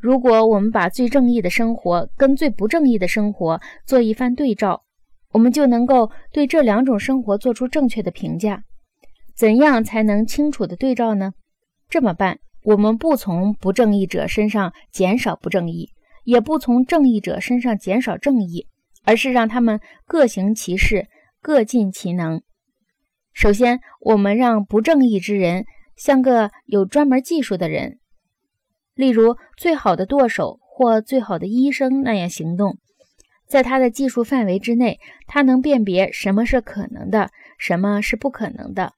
[0.00, 4.82] 如果我们把最正义的生活跟最不正义的生活做一番对照，
[5.32, 8.64] 我们就能够对这两种生活做出正确的评价。
[9.36, 11.32] 怎样才能清楚的对照呢？
[11.88, 15.90] 这么办，我们不从不正义者身上减少不正义，
[16.24, 18.66] 也不从正义者身上减少正义，
[19.04, 21.06] 而是让他们各行其事，
[21.42, 22.42] 各尽其能。
[23.32, 27.99] 首先，我们让不正义之人像个有专门技术的人，
[29.00, 32.76] 例如最好的舵手或最好的医生那样行动。
[33.48, 38.92] 在他的技术范围之内，他能辨别什么是可能的，什么是不可能的，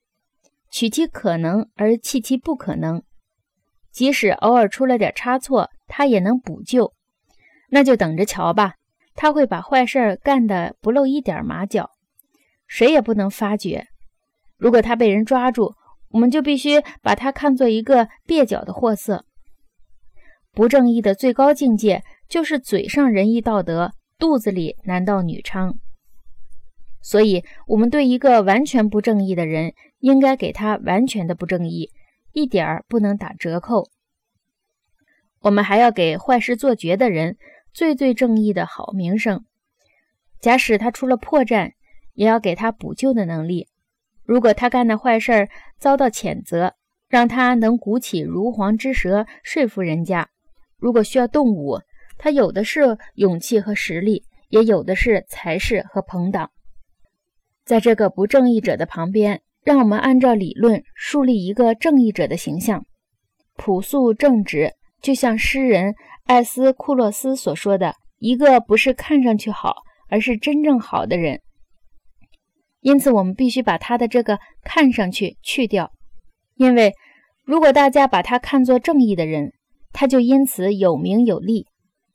[0.72, 3.04] 取其可能而弃其不可能。
[3.92, 6.92] 即使偶尔出了点差错，他也能补救。
[7.70, 8.74] 那就等着瞧吧，
[9.14, 11.90] 他会把坏事干得不露一点马脚，
[12.66, 13.86] 谁也不能发觉。
[14.58, 15.74] 如果他被人抓住，
[16.10, 19.24] 我们就必须把他看作一个蹩脚的货色。
[20.52, 23.92] 不正义的最高境界就是嘴上仁义道德。
[24.18, 25.74] 肚子里男盗女娼，
[27.00, 31.90] 所以，我们对一个完全不正义的人，应该给他完全的不正义，
[32.30, 33.90] 一点儿不能打折扣。
[35.40, 37.36] 我们还要给坏事做绝的人
[37.74, 39.44] 最最正义的好名声。
[40.38, 41.72] 假使他出了破绽，
[42.14, 43.66] 也要给他补救的能力。
[44.22, 45.48] 如果他干的坏事
[45.78, 46.74] 遭到谴责，
[47.08, 50.28] 让他能鼓起如簧之舌说服人家。
[50.82, 51.78] 如果需要动武，
[52.18, 56.50] 他有的是勇气和实力，也有的是才识和朋党。
[57.64, 62.84] 在这个不正义者的旁边，让我们按照理论树立一个正义者的形象，
[63.54, 65.94] 朴素正直，就像诗人
[66.24, 69.76] 艾斯库洛斯所说的：“一个不是看上去好，
[70.08, 71.40] 而是真正好的人。”
[72.82, 75.92] 因此，我们必须把他的这个“看上去”去掉，
[76.56, 76.92] 因为
[77.44, 79.52] 如果大家把他看作正义的人，
[79.92, 81.66] 他就因此有名有利。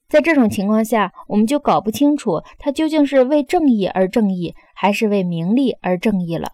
[0.10, 6.54] 在这种情况下，我们就搞不清楚他究竟是为正义而正义，还是为名利而正义了。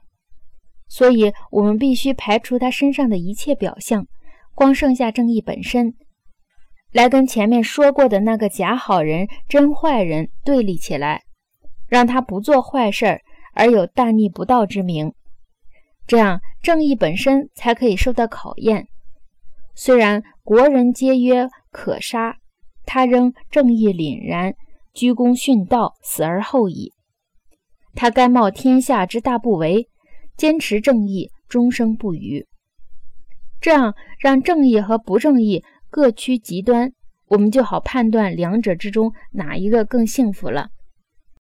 [0.88, 4.07] 所以，我们必须排除他身上的一切表象，
[4.56, 5.94] 光剩下正义本身，
[6.91, 11.22] 来跟前面说过的那个假好人、真坏人对立起来，
[11.88, 13.22] 让他不做坏事儿
[13.53, 15.13] 而有大逆不道之名。
[16.05, 18.88] 这样，正义本身才可以受到考验。
[19.75, 22.38] 虽然国人皆曰可杀。
[22.85, 24.56] 他仍正义凛然，
[24.94, 26.91] 鞠躬殉道，死而后已。
[27.95, 29.88] 他甘冒天下之大不韪，
[30.35, 32.45] 坚持正义，终生不渝。
[33.61, 36.91] 这样让正义和不正义各趋极端，
[37.28, 40.67] 我们就好判断两者之中哪一个更幸福了。